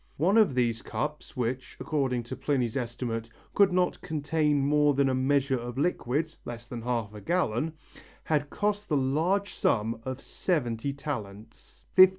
One 0.17 0.35
of 0.35 0.55
these 0.55 0.81
cups 0.81 1.37
which, 1.37 1.77
according 1.79 2.23
to 2.23 2.35
Pliny's 2.35 2.75
estimate, 2.75 3.29
could 3.53 3.71
not 3.71 4.01
contain 4.01 4.59
more 4.59 4.95
than 4.95 5.07
a 5.09 5.13
measure 5.13 5.59
of 5.59 5.77
liquid, 5.77 6.33
less 6.43 6.65
than 6.67 6.81
half 6.81 7.13
a 7.13 7.21
gallon, 7.21 7.73
had 8.23 8.49
cost 8.49 8.89
the 8.89 8.97
large 8.97 9.53
sum 9.53 10.01
of 10.03 10.19
70 10.19 10.91
talents 10.93 11.85
(£15,400). 11.95 12.09